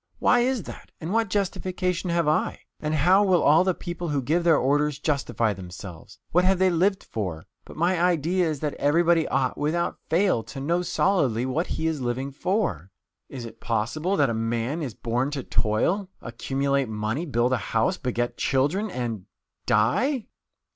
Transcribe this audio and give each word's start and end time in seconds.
Why 0.17 0.39
is 0.39 0.63
that? 0.63 0.91
And 0.99 1.13
what 1.13 1.29
justification 1.29 2.09
have 2.09 2.27
I? 2.27 2.61
And 2.79 2.95
how 2.95 3.23
will 3.23 3.43
all 3.43 3.63
the 3.63 3.75
people 3.75 4.09
who 4.09 4.19
give 4.23 4.43
their 4.43 4.57
orders 4.57 4.97
justify 4.97 5.53
themselves? 5.53 6.17
What 6.31 6.43
have 6.43 6.57
they 6.57 6.71
lived 6.71 7.03
for? 7.03 7.45
But 7.65 7.77
my 7.77 8.01
idea 8.01 8.49
is 8.49 8.61
that 8.61 8.73
everybody 8.79 9.27
ought, 9.27 9.59
without 9.59 9.99
fail, 10.09 10.41
to 10.41 10.59
know 10.59 10.81
solidly 10.81 11.45
what 11.45 11.67
he 11.67 11.85
is 11.85 12.01
living 12.01 12.31
for. 12.31 12.89
Is 13.29 13.45
it 13.45 13.59
possible 13.61 14.17
that 14.17 14.31
a 14.31 14.33
man 14.33 14.81
is 14.81 14.95
born 14.95 15.29
to 15.37 15.43
toil, 15.43 16.09
accumulate 16.19 16.89
money, 16.89 17.27
build 17.27 17.53
a 17.53 17.57
house, 17.57 17.97
beget 17.97 18.37
children, 18.39 18.89
and 18.89 19.27
die? 19.67 20.25